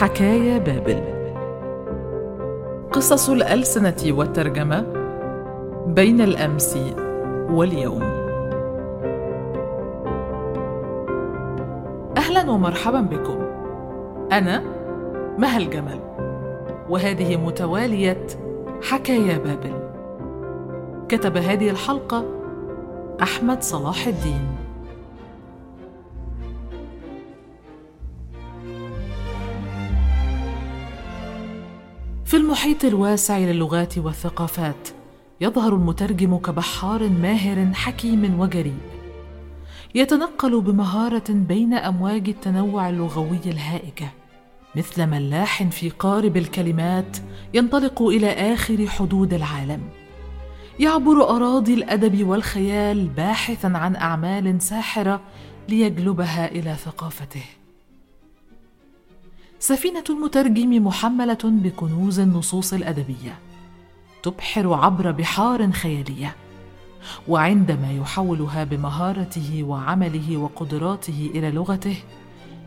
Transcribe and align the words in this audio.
حكايا 0.00 0.58
بابل. 0.58 1.00
قصص 2.92 3.30
الألسنة 3.30 3.96
والترجمة 4.06 4.86
بين 5.86 6.20
الأمس 6.20 6.78
واليوم. 7.50 8.02
أهلا 12.16 12.50
ومرحبا 12.50 13.00
بكم. 13.00 13.38
أنا 14.32 14.62
مها 15.38 15.58
الجمل 15.58 16.00
وهذه 16.88 17.36
متوالية 17.36 18.26
حكايا 18.82 19.38
بابل. 19.38 19.74
كتب 21.08 21.36
هذه 21.36 21.70
الحلقة 21.70 22.24
أحمد 23.22 23.62
صلاح 23.62 24.06
الدين. 24.06 24.63
في 32.34 32.40
المحيط 32.40 32.84
الواسع 32.84 33.38
للغات 33.38 33.98
والثقافات 33.98 34.88
يظهر 35.40 35.74
المترجم 35.74 36.36
كبحار 36.36 37.08
ماهر 37.08 37.74
حكيم 37.74 38.40
وجريء. 38.40 38.78
يتنقل 39.94 40.60
بمهارة 40.60 41.24
بين 41.30 41.74
أمواج 41.74 42.28
التنوع 42.28 42.88
اللغوي 42.88 43.38
الهائجه 43.46 44.08
مثل 44.76 45.06
ملاح 45.06 45.62
في 45.62 45.90
قارب 45.90 46.36
الكلمات 46.36 47.16
ينطلق 47.54 48.02
إلى 48.02 48.30
آخر 48.30 48.86
حدود 48.86 49.34
العالم. 49.34 49.80
يعبر 50.80 51.36
أراضي 51.36 51.74
الأدب 51.74 52.26
والخيال 52.28 53.08
باحثا 53.08 53.66
عن 53.66 53.96
أعمال 53.96 54.62
ساحرة 54.62 55.20
ليجلبها 55.68 56.50
إلى 56.50 56.74
ثقافته. 56.74 57.44
سفينة 59.64 60.04
المترجم 60.10 60.86
محملة 60.86 61.38
بكنوز 61.44 62.20
النصوص 62.20 62.72
الأدبية. 62.72 63.38
تبحر 64.22 64.72
عبر 64.72 65.10
بحار 65.10 65.72
خيالية 65.72 66.36
وعندما 67.28 67.92
يحولها 67.92 68.64
بمهارته 68.64 69.64
وعمله 69.64 70.36
وقدراته 70.36 71.30
إلى 71.34 71.50
لغته 71.50 71.96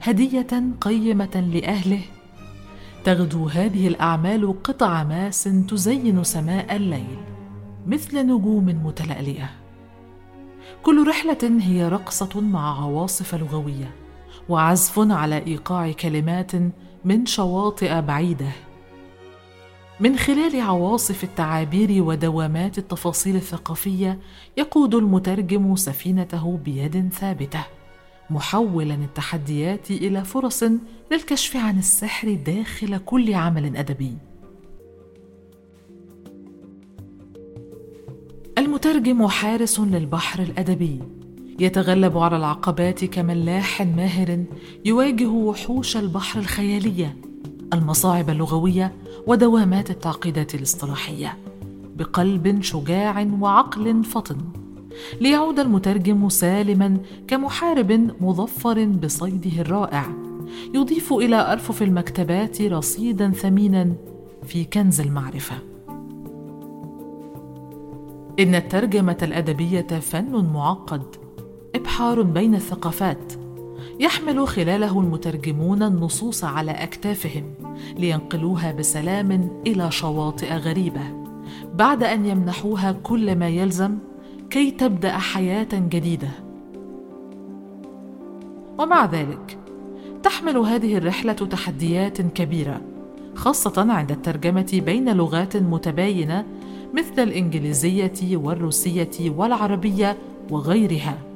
هدية 0.02 0.48
قيمة 0.82 1.50
لأهله. 1.54 2.02
تغدو 3.04 3.48
هذه 3.48 3.88
الأعمال 3.88 4.64
قطع 4.64 5.04
ماس 5.04 5.44
تزين 5.44 6.24
سماء 6.24 6.76
الليل 6.76 7.18
مثل 7.88 8.26
نجوم 8.26 8.66
متلألئة. 8.86 9.50
كل 10.84 11.08
رحلة 11.08 11.60
هي 11.62 11.90
رقصة 11.90 12.42
مع 12.42 12.82
عواصف 12.84 13.36
لغوية 13.36 13.92
وعزف 14.50 15.00
على 15.00 15.38
إيقاع 15.48 15.92
كلمات 15.92 16.52
من 17.06 17.26
شواطئ 17.26 18.02
بعيدة. 18.02 18.52
من 20.00 20.18
خلال 20.18 20.62
عواصف 20.62 21.24
التعابير 21.24 22.04
ودوامات 22.04 22.78
التفاصيل 22.78 23.36
الثقافية 23.36 24.20
يقود 24.58 24.96
المترجم 24.96 25.76
سفينته 25.76 26.58
بيد 26.66 27.10
ثابتة 27.14 27.66
محولا 28.30 28.94
التحديات 28.94 29.92
إلى 29.92 30.26
فرص 30.26 30.64
للكشف 31.12 31.56
عن 31.56 31.80
السحر 31.80 32.34
داخل 32.34 32.98
كل 32.98 33.34
عمل 33.34 33.78
أدبي. 33.78 34.18
المترجم 38.58 39.28
حارس 39.28 39.80
للبحر 39.80 40.44
الأدبي. 40.44 41.00
يتغلب 41.60 42.18
على 42.18 42.38
العقبات 42.38 43.06
كملاح 43.06 43.82
ماهر 43.82 44.44
يواجه 44.86 45.28
وحوش 45.28 45.98
البحر 45.98 46.40
الخياليه 46.40 47.18
المصاعب 47.74 48.30
اللغوية 48.30 48.94
ودوامات 49.28 49.90
التعقيدات 49.90 50.56
الاصطلاحية 50.56 51.38
بقلب 51.96 52.62
شجاع 52.62 53.28
وعقل 53.42 54.04
فطن 54.04 54.38
ليعود 55.22 55.60
المترجم 55.60 56.30
سالما 56.30 56.98
كمحارب 57.28 58.12
مظفر 58.22 58.86
بصيده 58.86 59.62
الرائع 59.62 60.06
يضيف 60.74 61.14
إلى 61.14 61.52
أرفف 61.52 61.82
المكتبات 61.82 62.62
رصيدا 62.62 63.32
ثمينا 63.32 63.94
في 64.44 64.66
كنز 64.66 65.02
المعرفة. 65.02 65.56
إن 68.40 68.56
الترجمة 68.56 69.18
الأدبية 69.22 69.82
فن 69.82 70.46
معقد. 70.54 71.27
إبحار 71.78 72.22
بين 72.22 72.56
الثقافات 72.56 73.34
يحمل 74.00 74.48
خلاله 74.48 75.00
المترجمون 75.00 75.84
النصوص 75.84 76.44
على 76.44 76.72
أكتافهم 76.72 77.44
لينقلوها 77.98 78.72
بسلام 78.72 79.62
إلى 79.68 79.92
شواطئ 79.92 80.54
غريبة 80.54 81.02
بعد 81.74 82.04
أن 82.04 82.26
يمنحوها 82.26 82.92
كل 82.92 83.36
ما 83.36 83.48
يلزم 83.50 83.98
كي 84.50 84.72
تبدأ 84.72 85.12
حياة 85.12 85.68
جديدة. 85.74 86.30
ومع 88.78 89.06
ذلك 89.06 89.58
تحمل 90.24 90.58
هذه 90.58 90.98
الرحلة 90.98 91.34
تحديات 91.34 92.22
كبيرة 92.22 92.82
خاصة 93.36 93.92
عند 93.92 94.12
الترجمة 94.12 94.82
بين 94.86 95.14
لغات 95.14 95.58
متباينة 95.58 96.46
مثل 96.94 97.24
الإنجليزية 97.24 98.38
والروسية 98.38 99.30
والعربية 99.38 100.18
وغيرها. 100.52 101.27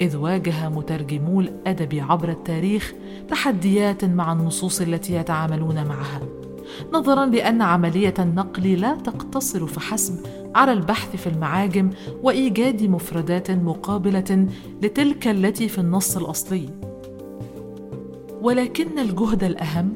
إذ 0.00 0.16
واجه 0.16 0.68
مترجمو 0.68 1.40
الأدب 1.40 2.04
عبر 2.08 2.28
التاريخ 2.28 2.94
تحديات 3.28 4.04
مع 4.04 4.32
النصوص 4.32 4.80
التي 4.80 5.14
يتعاملون 5.14 5.74
معها 5.74 6.20
نظرا 6.92 7.26
لأن 7.26 7.62
عملية 7.62 8.14
النقل 8.18 8.72
لا 8.72 8.94
تقتصر 8.94 9.66
فحسب 9.66 10.26
على 10.54 10.72
البحث 10.72 11.16
في 11.16 11.26
المعاجم 11.26 11.90
وإيجاد 12.22 12.82
مفردات 12.82 13.50
مقابلة 13.50 14.46
لتلك 14.82 15.28
التي 15.28 15.68
في 15.68 15.78
النص 15.78 16.16
الأصلي. 16.16 16.68
ولكن 18.42 18.98
الجهد 18.98 19.44
الأهم 19.44 19.94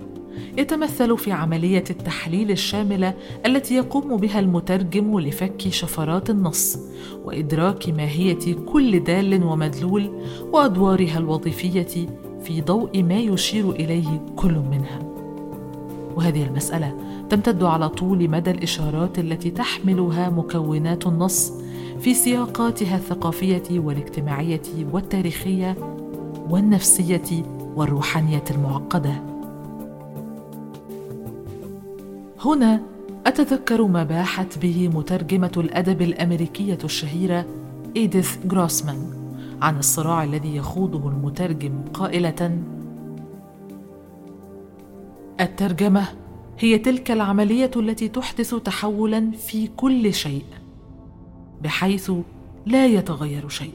يتمثل 0.59 1.19
في 1.19 1.33
عملية 1.33 1.85
التحليل 1.91 2.51
الشاملة 2.51 3.15
التي 3.47 3.75
يقوم 3.75 4.17
بها 4.17 4.41
المترجم 4.41 5.21
لفك 5.21 5.69
شفرات 5.69 6.31
النص 6.31 6.79
وإدراك 7.25 7.89
ماهية 7.89 8.55
كل 8.67 9.05
دال 9.05 9.45
ومدلول 9.45 10.11
وأدوارها 10.53 11.19
الوظيفية 11.19 12.09
في 12.43 12.61
ضوء 12.61 13.03
ما 13.03 13.19
يشير 13.19 13.71
إليه 13.71 14.25
كل 14.37 14.55
منها. 14.71 14.99
وهذه 16.17 16.47
المسألة 16.47 16.95
تمتد 17.31 17.63
على 17.63 17.89
طول 17.89 18.31
مدى 18.31 18.51
الإشارات 18.51 19.19
التي 19.19 19.51
تحملها 19.51 20.31
مكونات 20.31 21.07
النص 21.07 21.53
في 22.01 22.15
سياقاتها 22.15 22.97
الثقافية 22.97 23.63
والاجتماعية 23.71 24.63
والتاريخية 24.93 25.77
والنفسية 26.51 27.45
والروحانية 27.77 28.45
المعقدة. 28.51 29.30
هنا 32.45 32.81
أتذكر 33.27 33.87
ما 33.87 34.05
باحت 34.05 34.59
به 34.59 34.91
مترجمة 34.95 35.53
الأدب 35.57 36.03
الأمريكية 36.03 36.79
الشهيرة 36.85 37.47
إيديث 37.97 38.47
جروسمان 38.47 39.13
عن 39.63 39.79
الصراع 39.79 40.25
الذي 40.25 40.57
يخوضه 40.57 41.09
المترجم 41.09 41.85
قائلة: 41.95 42.63
الترجمة 45.41 46.09
هي 46.59 46.79
تلك 46.79 47.11
العملية 47.11 47.71
التي 47.77 48.09
تحدث 48.09 48.55
تحولا 48.55 49.31
في 49.31 49.67
كل 49.67 50.15
شيء 50.15 50.45
بحيث 51.63 52.13
لا 52.67 52.87
يتغير 52.87 53.49
شيء. 53.49 53.75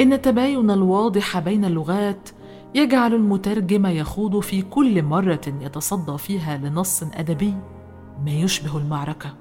إن 0.00 0.12
التباين 0.12 0.70
الواضح 0.70 1.38
بين 1.38 1.64
اللغات 1.64 2.28
يجعل 2.74 3.14
المترجم 3.14 3.86
يخوض 3.86 4.40
في 4.40 4.62
كل 4.62 5.02
مرة 5.02 5.40
يتصدى 5.60 6.18
فيها 6.18 6.56
لنص 6.56 7.02
أدبي 7.02 7.54
ما 8.24 8.30
يشبه 8.30 8.78
المعركة. 8.78 9.34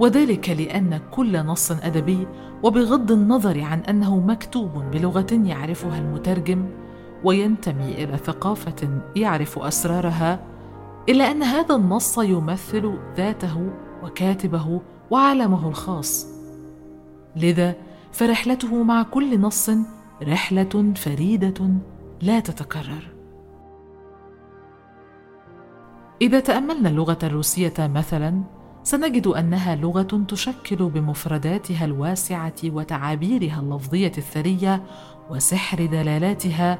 وذلك 0.00 0.50
لأن 0.50 1.00
كل 1.10 1.38
نص 1.38 1.70
أدبي 1.72 2.26
وبغض 2.62 3.12
النظر 3.12 3.60
عن 3.60 3.80
أنه 3.80 4.20
مكتوب 4.20 4.70
بلغة 4.92 5.26
يعرفها 5.32 5.98
المترجم 5.98 6.66
وينتمي 7.24 8.04
إلى 8.04 8.16
ثقافة 8.16 9.00
يعرف 9.16 9.58
أسرارها 9.58 10.40
إلا 11.08 11.30
أن 11.30 11.42
هذا 11.42 11.74
النص 11.74 12.18
يمثل 12.18 12.98
ذاته 13.16 13.70
وكاتبه 14.02 14.80
وعالمه 15.10 15.68
الخاص. 15.68 16.26
لذا 17.36 17.74
فرحلته 18.12 18.82
مع 18.82 19.02
كل 19.02 19.40
نص 19.40 19.70
رحلة 20.22 20.92
فريدة 20.96 21.54
لا 22.22 22.40
تتكرر. 22.40 23.14
إذا 26.22 26.40
تأملنا 26.40 26.88
اللغة 26.88 27.18
الروسية 27.22 27.74
مثلا 27.78 28.42
سنجد 28.82 29.26
أنها 29.26 29.76
لغة 29.76 30.24
تشكل 30.28 30.76
بمفرداتها 30.76 31.84
الواسعة 31.84 32.54
وتعابيرها 32.64 33.60
اللفظية 33.60 34.12
الثرية 34.18 34.82
وسحر 35.30 35.86
دلالاتها 35.86 36.78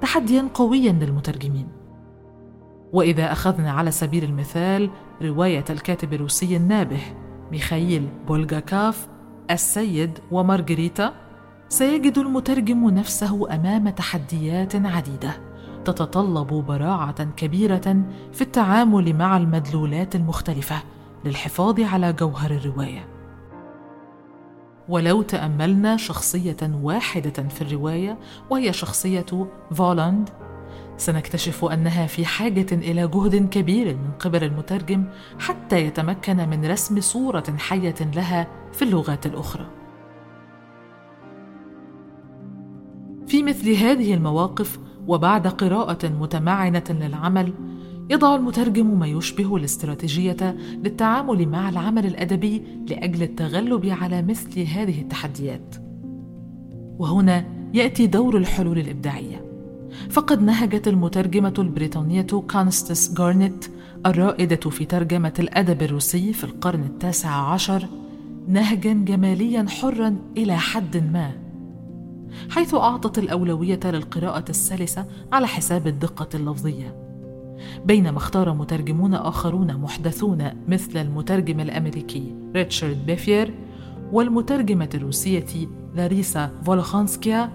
تحديا 0.00 0.48
قويا 0.54 0.92
للمترجمين. 0.92 1.68
وإذا 2.92 3.32
أخذنا 3.32 3.72
على 3.72 3.90
سبيل 3.90 4.24
المثال 4.24 4.90
رواية 5.22 5.64
الكاتب 5.70 6.12
الروسي 6.12 6.56
النابه 6.56 7.00
ميخائيل 7.52 8.08
بولغاكاف 8.26 9.08
السيد 9.50 10.18
ومارغريتا 10.30 11.27
سيجد 11.68 12.18
المترجم 12.18 12.90
نفسه 12.90 13.54
أمام 13.54 13.88
تحديات 13.88 14.76
عديدة 14.76 15.40
تتطلب 15.84 16.46
براعة 16.46 17.24
كبيرة 17.24 18.04
في 18.32 18.40
التعامل 18.40 19.16
مع 19.16 19.36
المدلولات 19.36 20.14
المختلفة 20.14 20.82
للحفاظ 21.24 21.80
على 21.80 22.12
جوهر 22.12 22.50
الرواية. 22.50 23.08
ولو 24.88 25.22
تأملنا 25.22 25.96
شخصية 25.96 26.56
واحدة 26.82 27.48
في 27.48 27.62
الرواية 27.62 28.18
وهي 28.50 28.72
شخصية 28.72 29.26
فولاند 29.74 30.30
سنكتشف 30.96 31.64
أنها 31.64 32.06
في 32.06 32.26
حاجة 32.26 32.66
إلى 32.72 33.08
جهد 33.08 33.48
كبير 33.48 33.96
من 33.96 34.10
قبل 34.18 34.44
المترجم 34.44 35.04
حتى 35.38 35.84
يتمكن 35.84 36.48
من 36.48 36.66
رسم 36.70 37.00
صورة 37.00 37.56
حية 37.58 37.94
لها 38.14 38.46
في 38.72 38.82
اللغات 38.82 39.26
الأخرى. 39.26 39.66
في 43.28 43.42
مثل 43.42 43.70
هذه 43.70 44.14
المواقف 44.14 44.78
وبعد 45.06 45.46
قراءة 45.46 46.08
متمعنة 46.08 46.84
للعمل 46.90 47.52
يضع 48.10 48.34
المترجم 48.34 48.98
ما 48.98 49.06
يشبه 49.06 49.56
الاستراتيجية 49.56 50.56
للتعامل 50.84 51.48
مع 51.48 51.68
العمل 51.68 52.06
الأدبي 52.06 52.62
لأجل 52.90 53.22
التغلب 53.22 53.86
على 53.86 54.22
مثل 54.22 54.60
هذه 54.60 55.00
التحديات. 55.00 55.76
وهنا 56.98 57.44
يأتي 57.74 58.06
دور 58.06 58.36
الحلول 58.36 58.78
الإبداعية. 58.78 59.44
فقد 60.10 60.42
نهجت 60.42 60.88
المترجمة 60.88 61.54
البريطانية 61.58 62.26
كونستس 62.50 63.14
جارنيت 63.14 63.66
الرائدة 64.06 64.70
في 64.70 64.84
ترجمة 64.84 65.34
الأدب 65.38 65.82
الروسي 65.82 66.32
في 66.32 66.44
القرن 66.44 66.82
التاسع 66.82 67.30
عشر 67.30 67.86
نهجا 68.48 68.92
جماليا 68.92 69.66
حرا 69.68 70.16
إلى 70.36 70.56
حد 70.56 70.96
ما. 71.12 71.47
حيث 72.50 72.74
أعطت 72.74 73.18
الأولوية 73.18 73.80
للقراءة 73.84 74.44
السلسه 74.50 75.06
على 75.32 75.46
حساب 75.46 75.86
الدقة 75.86 76.28
اللفظية. 76.34 77.08
بينما 77.84 78.16
اختار 78.16 78.54
مترجمون 78.54 79.14
آخرون 79.14 79.76
محدثون 79.76 80.50
مثل 80.68 80.98
المترجم 80.98 81.60
الأمريكي 81.60 82.34
ريتشارد 82.54 83.06
بيفير 83.06 83.54
والمترجمة 84.12 84.88
الروسية 84.94 85.68
لاريسا 85.94 86.50
فولخانسكيا 86.64 87.50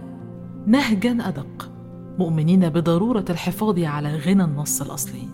نهجا 0.68 1.18
أدق 1.28 1.72
مؤمنين 2.20 2.70
بضرورة 2.70 3.26
الحفاظ 3.30 3.80
على 3.80 4.16
غنى 4.16 4.44
النص 4.44 4.82
الأصلي. 4.82 5.28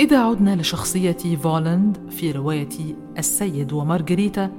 إذا 0.00 0.18
عدنا 0.18 0.56
لشخصية 0.56 1.36
فولند 1.36 1.98
في 2.10 2.32
رواية 2.32 2.68
السيد 3.18 3.72
ومارغريتا 3.72 4.50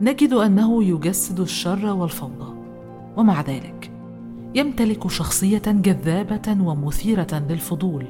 نجد 0.00 0.32
أنه 0.32 0.84
يجسد 0.84 1.40
الشر 1.40 1.86
والفوضى 1.86 2.54
ومع 3.16 3.40
ذلك 3.40 3.90
يمتلك 4.54 5.10
شخصية 5.10 5.62
جذابة 5.66 6.56
ومثيرة 6.62 7.44
للفضول. 7.50 8.06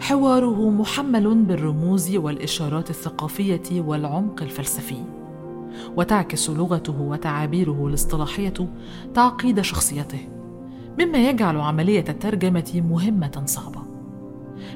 حواره 0.00 0.70
محمل 0.70 1.34
بالرموز 1.34 2.16
والإشارات 2.16 2.90
الثقافية 2.90 3.80
والعمق 3.80 4.42
الفلسفي 4.42 5.04
وتعكس 5.96 6.50
لغته 6.50 7.00
وتعابيره 7.00 7.86
الاصطلاحية 7.86 8.68
تعقيد 9.14 9.60
شخصيته 9.60 10.28
مما 11.00 11.28
يجعل 11.28 11.60
عملية 11.60 12.04
الترجمة 12.08 12.82
مهمة 12.90 13.42
صعبة. 13.44 13.85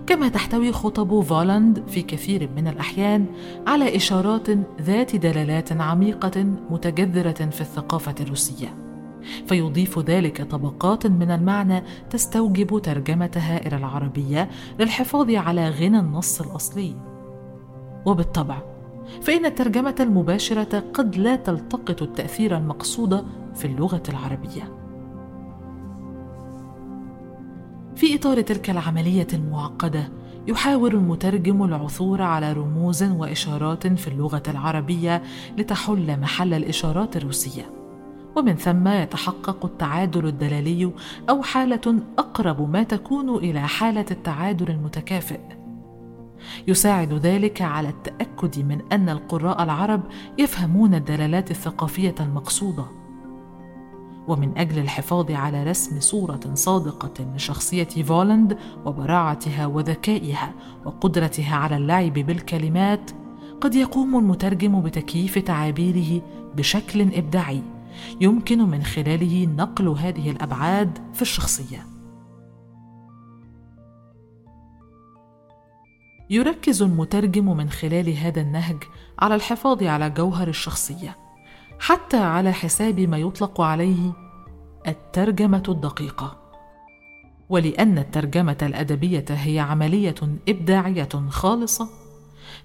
كما 0.06 0.29
تحتوي 0.29 0.73
خطب 0.73 1.21
فولاند 1.21 1.82
في 1.88 2.03
كثير 2.03 2.50
من 2.56 2.69
الأحيان 2.69 3.27
على 3.67 3.97
إشارات 3.97 4.50
ذات 4.81 5.17
دلالات 5.17 5.73
عميقة 5.73 6.44
متجذرة 6.71 7.50
في 7.50 7.61
الثقافة 7.61 8.15
الروسية. 8.21 8.75
فيضيف 9.47 9.99
ذلك 9.99 10.43
طبقات 10.43 11.06
من 11.06 11.31
المعنى 11.31 11.85
تستوجب 12.11 12.79
ترجمتها 12.82 13.67
إلى 13.67 13.77
العربية 13.77 14.50
للحفاظ 14.79 15.31
على 15.31 15.69
غنى 15.69 15.99
النص 15.99 16.41
الأصلي. 16.41 16.94
وبالطبع 18.06 18.62
فإن 19.23 19.47
الترجمة 19.47 19.94
المباشرة 20.00 20.85
قد 20.94 21.17
لا 21.17 21.37
تلتقط 21.37 22.03
التأثير 22.03 22.56
المقصود 22.56 23.26
في 23.55 23.65
اللغة 23.65 24.03
العربية. 24.09 24.80
في 28.00 28.14
إطار 28.14 28.41
تلك 28.41 28.70
العملية 28.70 29.26
المعقدة 29.32 30.08
يحاول 30.49 30.94
المترجم 30.94 31.62
العثور 31.62 32.23
على 32.23 32.52
رموز 32.52 33.02
وإشارات 33.02 33.87
في 33.87 34.08
اللغة 34.08 34.43
العربية 34.49 35.23
لتحل 35.58 36.20
محل 36.20 36.55
الإشارات 36.55 37.17
الروسية. 37.17 37.73
ومن 38.37 38.56
ثم 38.56 38.88
يتحقق 38.88 39.64
التعادل 39.64 40.26
الدلالي 40.26 40.93
أو 41.31 41.43
حالة 41.43 42.02
أقرب 42.19 42.70
ما 42.70 42.82
تكون 42.82 43.35
إلى 43.37 43.61
حالة 43.61 44.06
التعادل 44.11 44.70
المتكافئ. 44.70 45.41
يساعد 46.69 47.12
ذلك 47.12 47.62
على 47.62 47.88
التأكد 47.88 48.58
من 48.58 48.81
أن 48.93 49.08
القراء 49.08 49.62
العرب 49.62 50.02
يفهمون 50.38 50.94
الدلالات 50.94 51.50
الثقافية 51.50 52.14
المقصودة. 52.20 53.00
ومن 54.28 54.58
أجل 54.58 54.78
الحفاظ 54.78 55.31
على 55.31 55.64
رسم 55.64 56.00
صورة 56.00 56.40
صادقة 56.55 57.34
لشخصية 57.34 57.84
فولند 57.84 58.58
وبراعتها 58.84 59.67
وذكائها 59.67 60.55
وقدرتها 60.84 61.56
على 61.56 61.76
اللعب 61.76 62.12
بالكلمات 62.12 63.11
قد 63.61 63.75
يقوم 63.75 64.19
المترجم 64.19 64.81
بتكييف 64.81 65.38
تعابيره 65.38 66.22
بشكل 66.56 67.00
إبداعي 67.14 67.62
يمكن 68.20 68.58
من 68.58 68.82
خلاله 68.82 69.46
نقل 69.46 69.88
هذه 69.88 70.31
الأبعاد 70.31 70.99
في 71.14 71.23
الشخصية. 71.23 71.87
يركز 76.30 76.83
المترجم 76.83 77.56
من 77.56 77.71
خلال 77.71 78.16
هذا 78.16 78.40
النهج 78.40 78.76
على 79.18 79.35
الحفاظ 79.35 79.83
على 79.83 80.11
جوهر 80.11 80.49
الشخصية 80.49 81.16
حتى 81.80 82.16
على 82.16 82.52
حساب 82.52 83.00
ما 83.00 83.18
يطلق 83.18 83.60
عليه 83.60 84.12
الترجمة 84.87 85.62
الدقيقة. 85.68 86.37
ولأن 87.49 87.99
الترجمة 87.99 88.56
الأدبية 88.62 89.25
هي 89.30 89.58
عملية 89.58 90.14
إبداعية 90.49 91.08
خالصة 91.28 91.88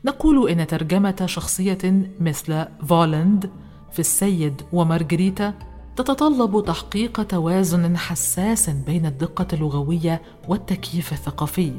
نقول 0.06 0.50
إن 0.50 0.68
ترجمة 0.68 1.26
شخصية 1.26 2.12
مثل 2.20 2.66
فولند 2.88 3.50
في 3.92 4.00
السيد 4.00 4.62
ومارغريتا 4.74 5.54
تتطلب 5.96 6.66
تحقيق 6.66 7.24
توازن 7.24 7.98
حساس 7.98 8.70
بين 8.70 9.06
الدقة 9.06 9.48
اللغوية 9.54 10.22
والتكييف 10.48 11.14
الثقافي. 11.14 11.74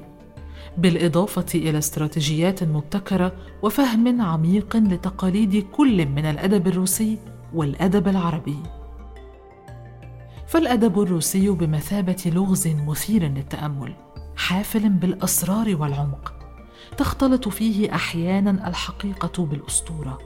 بالإضافة 0.79 1.47
إلى 1.55 1.79
استراتيجيات 1.79 2.65
مبتكرة 2.65 3.33
وفهم 3.63 4.21
عميق 4.21 4.77
لتقاليد 4.77 5.67
كل 5.73 6.07
من 6.07 6.25
الأدب 6.25 6.67
الروسي 6.67 7.19
والأدب 7.55 8.09
العربي. 8.09 8.57
فالأدب 10.47 11.03
الروسي 11.03 11.51
بمثابة 11.51 12.23
لغز 12.27 12.69
مثير 12.69 13.23
للتأمل 13.23 13.95
حافل 14.37 14.89
بالأسرار 14.89 15.77
والعمق 15.81 16.35
تختلط 16.97 17.49
فيه 17.49 17.95
أحيانا 17.95 18.69
الحقيقة 18.69 19.45
بالأسطورة. 19.45 20.19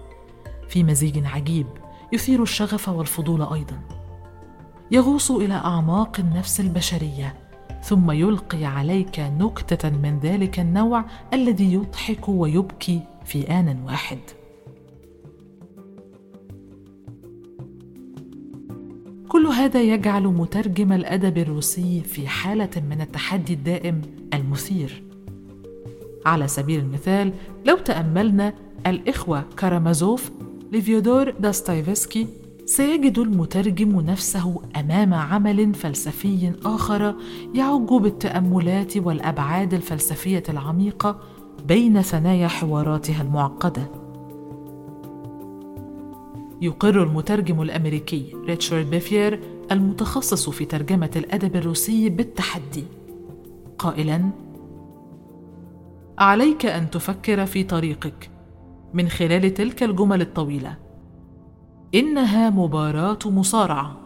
في 0.68 0.84
مزيج 0.84 1.26
عجيب 1.26 1.66
يثير 2.12 2.42
الشغف 2.42 2.88
والفضول 2.88 3.42
أيضا. 3.42 3.80
يغوص 4.90 5.30
إلى 5.30 5.54
أعماق 5.54 6.20
النفس 6.20 6.60
البشرية 6.60 7.49
ثم 7.82 8.10
يلقي 8.10 8.64
عليك 8.64 9.20
نكتة 9.20 9.90
من 9.90 10.18
ذلك 10.18 10.60
النوع 10.60 11.04
الذي 11.32 11.72
يضحك 11.72 12.28
ويبكي 12.28 13.00
في 13.24 13.50
آن 13.50 13.82
واحد. 13.84 14.18
كل 19.28 19.46
هذا 19.46 19.82
يجعل 19.82 20.22
مترجم 20.22 20.92
الأدب 20.92 21.38
الروسي 21.38 22.00
في 22.00 22.28
حالة 22.28 22.70
من 22.90 23.00
التحدي 23.00 23.52
الدائم 23.52 24.00
المثير. 24.34 25.02
على 26.26 26.48
سبيل 26.48 26.80
المثال 26.80 27.32
لو 27.66 27.76
تأملنا 27.76 28.54
الإخوة 28.86 29.44
كارامازوف 29.56 30.30
لفيودور 30.72 31.30
داستايفسكي 31.30 32.26
سيجد 32.70 33.18
المترجم 33.18 34.00
نفسه 34.00 34.62
أمام 34.76 35.14
عمل 35.14 35.74
فلسفي 35.74 36.52
آخر 36.64 37.14
يعج 37.54 37.88
بالتأملات 37.88 38.96
والأبعاد 38.96 39.74
الفلسفية 39.74 40.42
العميقة 40.48 41.20
بين 41.68 42.02
ثنايا 42.02 42.48
حواراتها 42.48 43.22
المعقدة. 43.22 43.82
يقر 46.62 47.02
المترجم 47.02 47.62
الأمريكي 47.62 48.36
ريتشارد 48.46 48.90
بيفير 48.90 49.40
المتخصص 49.72 50.50
في 50.50 50.64
ترجمة 50.64 51.10
الأدب 51.16 51.56
الروسي 51.56 52.08
بالتحدي. 52.08 52.84
قائلا 53.78 54.30
عليك 56.18 56.66
أن 56.66 56.90
تفكر 56.90 57.46
في 57.46 57.64
طريقك 57.64 58.30
من 58.94 59.08
خلال 59.08 59.54
تلك 59.54 59.82
الجمل 59.82 60.20
الطويلة. 60.20 60.89
إنها 61.94 62.50
مباراة 62.50 63.18
مصارعة. 63.26 63.96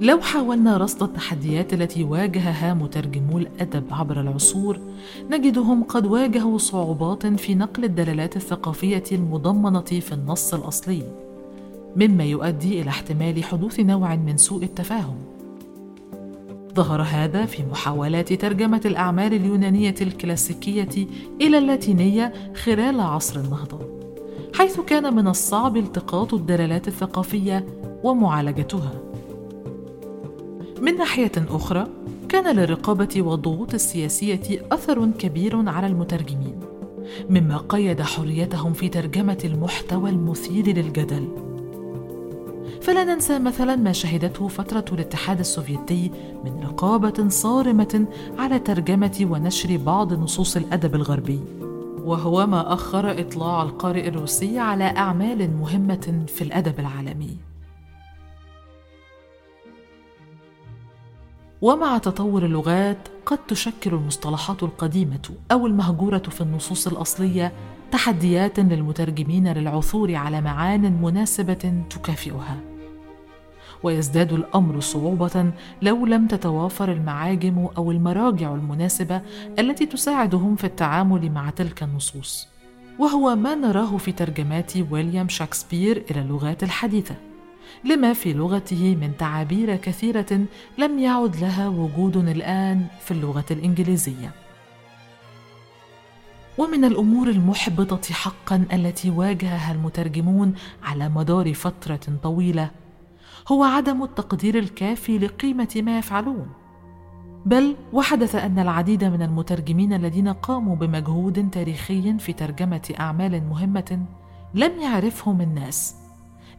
لو 0.00 0.20
حاولنا 0.20 0.76
رصد 0.76 1.02
التحديات 1.02 1.72
التي 1.72 2.04
واجهها 2.04 2.74
مترجمو 2.74 3.38
الأدب 3.38 3.84
عبر 3.90 4.20
العصور 4.20 4.80
نجدهم 5.30 5.84
قد 5.84 6.06
واجهوا 6.06 6.58
صعوبات 6.58 7.26
في 7.26 7.54
نقل 7.54 7.84
الدلالات 7.84 8.36
الثقافية 8.36 9.04
المضمنة 9.12 9.80
في 9.80 10.12
النص 10.12 10.54
الأصلي 10.54 11.02
مما 11.96 12.24
يؤدي 12.24 12.82
إلى 12.82 12.90
احتمال 12.90 13.44
حدوث 13.44 13.80
نوع 13.80 14.16
من 14.16 14.36
سوء 14.36 14.62
التفاهم. 14.62 15.16
ظهر 16.78 17.02
هذا 17.02 17.46
في 17.46 17.62
محاولات 17.70 18.32
ترجمة 18.32 18.80
الأعمال 18.84 19.34
اليونانية 19.34 19.94
الكلاسيكية 20.00 21.06
إلى 21.40 21.58
اللاتينية 21.58 22.32
خلال 22.54 23.00
عصر 23.00 23.40
النهضة 23.40 23.78
حيث 24.54 24.80
كان 24.80 25.14
من 25.14 25.28
الصعب 25.28 25.76
التقاط 25.76 26.34
الدلالات 26.34 26.88
الثقافية 26.88 27.66
ومعالجتها. 28.04 28.92
من 30.82 30.96
ناحية 30.96 31.32
أخرى 31.36 31.86
كان 32.28 32.56
للرقابة 32.56 33.22
والضغوط 33.22 33.74
السياسية 33.74 34.66
أثر 34.72 35.10
كبير 35.18 35.68
على 35.68 35.86
المترجمين 35.86 36.60
مما 37.30 37.56
قيد 37.56 38.02
حريتهم 38.02 38.72
في 38.72 38.88
ترجمة 38.88 39.38
المحتوى 39.44 40.10
المثير 40.10 40.66
للجدل. 40.66 41.47
فلا 42.88 43.04
ننسى 43.04 43.38
مثلا 43.38 43.76
ما 43.76 43.92
شهدته 43.92 44.48
فترة 44.48 44.84
الاتحاد 44.92 45.38
السوفيتي 45.38 46.10
من 46.44 46.60
رقابة 46.62 47.28
صارمة 47.28 48.06
على 48.38 48.58
ترجمة 48.58 49.18
ونشر 49.30 49.76
بعض 49.76 50.12
نصوص 50.12 50.56
الأدب 50.56 50.94
الغربي 50.94 51.40
وهو 52.04 52.46
ما 52.46 52.72
أخر 52.72 53.20
إطلاع 53.20 53.62
القارئ 53.62 54.08
الروسي 54.08 54.58
على 54.58 54.84
أعمال 54.84 55.56
مهمة 55.56 56.24
في 56.28 56.42
الأدب 56.42 56.80
العالمي. 56.80 57.36
ومع 61.62 61.98
تطور 61.98 62.44
اللغات 62.44 63.08
قد 63.26 63.38
تشكل 63.48 63.94
المصطلحات 63.94 64.62
القديمة 64.62 65.30
أو 65.52 65.66
المهجورة 65.66 66.18
في 66.18 66.40
النصوص 66.40 66.86
الأصلية 66.86 67.52
تحديات 67.90 68.60
للمترجمين 68.60 69.52
للعثور 69.52 70.14
على 70.14 70.40
معان 70.40 71.02
مناسبة 71.02 71.82
تكافئها. 71.90 72.77
ويزداد 73.82 74.32
الأمر 74.32 74.80
صعوبة 74.80 75.52
لو 75.82 76.06
لم 76.06 76.26
تتوافر 76.26 76.92
المعاجم 76.92 77.68
أو 77.76 77.90
المراجع 77.90 78.54
المناسبة 78.54 79.22
التي 79.58 79.86
تساعدهم 79.86 80.56
في 80.56 80.64
التعامل 80.64 81.30
مع 81.30 81.50
تلك 81.50 81.82
النصوص. 81.82 82.48
وهو 82.98 83.36
ما 83.36 83.54
نراه 83.54 83.96
في 83.96 84.12
ترجمات 84.12 84.72
ويليام 84.90 85.28
شكسبير 85.28 86.04
إلى 86.10 86.20
اللغات 86.20 86.62
الحديثة. 86.62 87.14
لما 87.84 88.12
في 88.12 88.32
لغته 88.32 88.96
من 89.00 89.16
تعابير 89.18 89.76
كثيرة 89.76 90.46
لم 90.78 90.98
يعد 90.98 91.36
لها 91.36 91.68
وجود 91.68 92.16
الآن 92.16 92.86
في 93.00 93.10
اللغة 93.10 93.44
الإنجليزية. 93.50 94.32
ومن 96.58 96.84
الأمور 96.84 97.28
المحبطة 97.28 98.14
حقا 98.14 98.64
التي 98.72 99.10
واجهها 99.10 99.72
المترجمون 99.72 100.54
على 100.82 101.08
مدار 101.08 101.54
فترة 101.54 102.00
طويلة 102.22 102.70
هو 103.48 103.64
عدم 103.64 104.02
التقدير 104.02 104.58
الكافي 104.58 105.18
لقيمة 105.18 105.82
ما 105.82 105.98
يفعلون. 105.98 106.48
بل 107.46 107.76
وحدث 107.92 108.34
أن 108.34 108.58
العديد 108.58 109.04
من 109.04 109.22
المترجمين 109.22 109.92
الذين 109.92 110.28
قاموا 110.28 110.76
بمجهود 110.76 111.50
تاريخي 111.50 112.18
في 112.18 112.32
ترجمة 112.32 112.94
أعمال 113.00 113.48
مهمة 113.48 114.04
لم 114.54 114.80
يعرفهم 114.80 115.40
الناس 115.40 115.96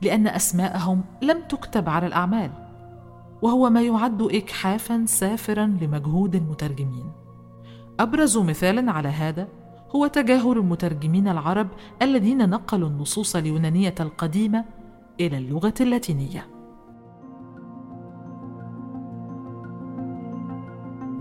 لأن 0.01 0.27
أسماءهم 0.27 1.01
لم 1.21 1.41
تكتب 1.49 1.89
على 1.89 2.07
الأعمال 2.07 2.51
وهو 3.41 3.69
ما 3.69 3.81
يعد 3.81 4.21
اجحافا 4.21 5.05
سافرا 5.05 5.65
لمجهود 5.65 6.35
المترجمين. 6.35 7.11
أبرز 7.99 8.37
مثال 8.37 8.89
على 8.89 9.09
هذا 9.09 9.47
هو 9.95 10.07
تجاهل 10.07 10.57
المترجمين 10.57 11.27
العرب 11.27 11.67
الذين 12.01 12.49
نقلوا 12.49 12.89
النصوص 12.89 13.35
اليونانية 13.35 13.95
القديمة 13.99 14.65
إلى 15.19 15.37
اللغة 15.37 15.73
اللاتينية. 15.81 16.58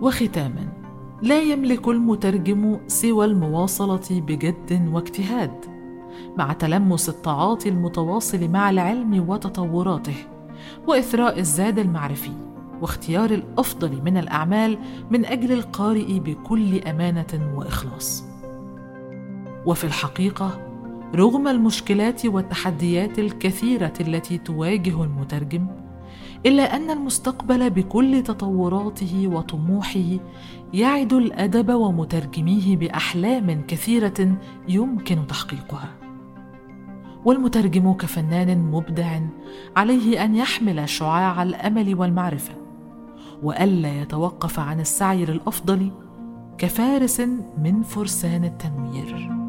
وختاما 0.01 0.69
لا 1.23 1.41
يملك 1.41 1.89
المترجم 1.89 2.79
سوى 2.87 3.27
المواصلة 3.27 4.21
بجد 4.21 4.91
واجتهاد 4.93 5.65
مع 6.37 6.53
تلمس 6.53 7.09
التعاطي 7.09 7.69
المتواصل 7.69 8.49
مع 8.49 8.71
العلم 8.71 9.29
وتطوراته 9.29 10.17
وإثراء 10.87 11.39
الزاد 11.39 11.79
المعرفي 11.79 12.33
واختيار 12.81 13.31
الأفضل 13.31 14.03
من 14.05 14.17
الأعمال 14.17 14.79
من 15.11 15.25
أجل 15.25 15.53
القارئ 15.53 16.19
بكل 16.19 16.79
أمانة 16.79 17.53
وإخلاص. 17.57 18.25
وفي 19.67 19.85
الحقيقة 19.85 20.61
رغم 21.15 21.49
المشكلات 21.49 22.27
والتحديات 22.27 23.19
الكثيرة 23.19 23.93
التي 24.01 24.39
تواجه 24.39 25.05
المترجم 25.05 25.67
إلا 26.47 26.77
أن 26.77 26.91
المستقبل 26.91 27.71
بكل 27.71 28.23
تطوراته 28.23 29.29
وطموحه 29.33 30.19
يعد 30.73 31.13
الأدب 31.13 31.73
ومترجميه 31.73 32.77
بأحلام 32.77 33.65
كثيرة 33.69 34.37
يمكن 34.69 35.27
تحقيقها. 35.27 35.95
والمترجم 37.25 37.93
كفنان 37.93 38.59
مبدع 38.59 39.21
عليه 39.77 40.25
أن 40.25 40.37
يحمل 40.37 40.89
شعاع 40.89 41.43
الأمل 41.43 41.95
والمعرفة 41.95 42.55
والا 43.43 44.03
يتوقف 44.03 44.59
عن 44.61 44.81
السعي 44.81 45.25
للأفضل 45.25 45.91
كفارس 46.59 47.21
من 47.59 47.83
فرسان 47.83 48.45
التنوير. 48.45 49.48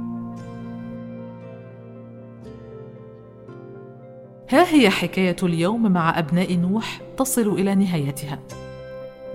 ها 4.51 4.73
هي 4.73 4.89
حكاية 4.89 5.35
اليوم 5.43 5.91
مع 5.91 6.19
أبناء 6.19 6.55
نوح 6.55 7.01
تصل 7.17 7.47
إلى 7.47 7.75
نهايتها. 7.75 8.39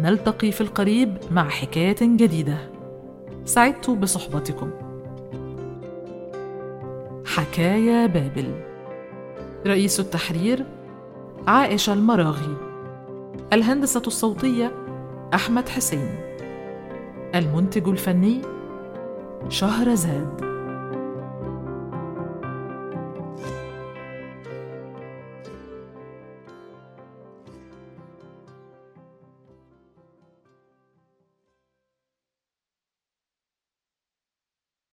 نلتقي 0.00 0.52
في 0.52 0.60
القريب 0.60 1.16
مع 1.30 1.48
حكاية 1.48 1.96
جديدة. 2.02 2.58
سعدت 3.44 3.90
بصحبتكم. 3.90 4.70
حكايا 7.26 8.06
بابل. 8.06 8.54
رئيس 9.66 10.00
التحرير 10.00 10.64
عائشة 11.46 11.92
المراغي. 11.92 12.56
الهندسة 13.52 14.02
الصوتية 14.06 14.72
أحمد 15.34 15.68
حسين. 15.68 16.14
المنتج 17.34 17.88
الفني 17.88 18.42
شهرزاد. 19.48 20.53